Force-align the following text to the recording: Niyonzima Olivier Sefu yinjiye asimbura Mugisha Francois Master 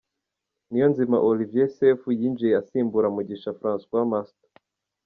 Niyonzima 0.69 1.17
Olivier 1.29 1.69
Sefu 1.77 2.07
yinjiye 2.19 2.53
asimbura 2.61 3.07
Mugisha 3.15 3.55
Francois 3.59 4.09
Master 4.11 4.49